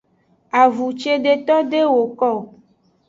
[0.61, 2.41] Avun cedeto de woko o.